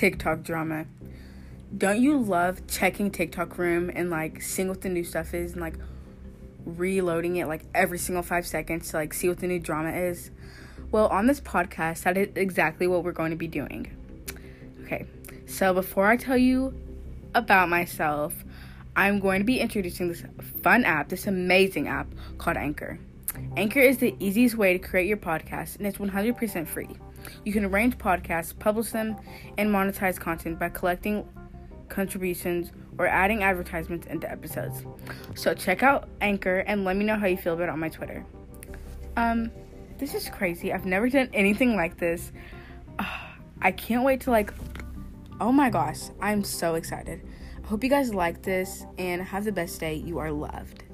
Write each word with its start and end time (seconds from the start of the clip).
TikTok 0.00 0.42
drama. 0.42 0.86
Don't 1.76 2.00
you 2.00 2.16
love 2.16 2.66
checking 2.66 3.10
TikTok 3.10 3.58
room 3.58 3.90
and 3.94 4.08
like 4.08 4.40
seeing 4.40 4.66
what 4.66 4.80
the 4.80 4.88
new 4.88 5.04
stuff 5.04 5.34
is 5.34 5.52
and 5.52 5.60
like 5.60 5.74
reloading 6.64 7.36
it 7.36 7.46
like 7.46 7.66
every 7.74 7.98
single 7.98 8.22
five 8.22 8.46
seconds 8.46 8.88
to 8.88 8.96
like 8.96 9.12
see 9.12 9.28
what 9.28 9.40
the 9.40 9.46
new 9.46 9.58
drama 9.58 9.90
is? 9.90 10.30
Well, 10.90 11.06
on 11.08 11.26
this 11.26 11.42
podcast, 11.42 12.04
that 12.04 12.16
is 12.16 12.28
exactly 12.34 12.86
what 12.86 13.04
we're 13.04 13.12
going 13.12 13.32
to 13.32 13.36
be 13.36 13.46
doing. 13.46 13.94
Okay, 14.84 15.04
so 15.44 15.74
before 15.74 16.06
I 16.06 16.16
tell 16.16 16.38
you 16.38 16.72
about 17.34 17.68
myself, 17.68 18.32
I'm 18.96 19.20
going 19.20 19.40
to 19.40 19.44
be 19.44 19.60
introducing 19.60 20.08
this 20.08 20.24
fun 20.62 20.86
app, 20.86 21.10
this 21.10 21.26
amazing 21.26 21.88
app 21.88 22.06
called 22.38 22.56
Anchor. 22.56 22.98
Anchor 23.56 23.80
is 23.80 23.98
the 23.98 24.14
easiest 24.18 24.56
way 24.56 24.72
to 24.72 24.78
create 24.78 25.06
your 25.06 25.16
podcast, 25.16 25.76
and 25.76 25.86
it's 25.86 25.98
100% 25.98 26.66
free. 26.66 26.88
You 27.44 27.52
can 27.52 27.64
arrange 27.64 27.98
podcasts, 27.98 28.58
publish 28.58 28.90
them, 28.90 29.16
and 29.58 29.70
monetize 29.70 30.18
content 30.18 30.58
by 30.58 30.68
collecting 30.70 31.28
contributions 31.88 32.72
or 32.98 33.06
adding 33.06 33.42
advertisements 33.42 34.06
into 34.06 34.30
episodes. 34.30 34.84
So 35.34 35.54
check 35.54 35.82
out 35.82 36.08
Anchor 36.20 36.58
and 36.60 36.84
let 36.84 36.96
me 36.96 37.04
know 37.04 37.16
how 37.16 37.26
you 37.26 37.36
feel 37.36 37.54
about 37.54 37.64
it 37.64 37.70
on 37.70 37.80
my 37.80 37.88
Twitter. 37.88 38.24
Um, 39.16 39.50
this 39.98 40.14
is 40.14 40.28
crazy. 40.28 40.72
I've 40.72 40.86
never 40.86 41.08
done 41.08 41.28
anything 41.34 41.76
like 41.76 41.98
this. 41.98 42.32
I 43.62 43.72
can't 43.72 44.04
wait 44.04 44.22
to 44.22 44.30
like. 44.30 44.54
Oh 45.40 45.52
my 45.52 45.70
gosh, 45.70 46.00
I'm 46.20 46.44
so 46.44 46.74
excited. 46.74 47.20
I 47.62 47.66
hope 47.66 47.84
you 47.84 47.90
guys 47.90 48.14
like 48.14 48.42
this 48.42 48.84
and 48.98 49.22
have 49.22 49.44
the 49.44 49.52
best 49.52 49.80
day. 49.80 49.94
You 49.94 50.18
are 50.18 50.30
loved. 50.30 50.84